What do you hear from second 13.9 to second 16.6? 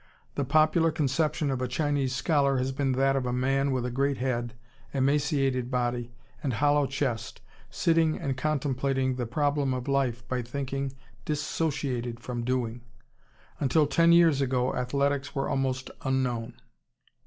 years ago athletics were almost unknown.